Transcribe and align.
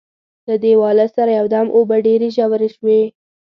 له 0.47 0.55
دیواله 0.65 1.05
سره 1.15 1.31
یو 1.39 1.45
دم 1.55 1.67
اوبه 1.77 1.97
ډېرې 2.07 2.27
ژورې 2.35 2.69
شوې. 2.75 3.01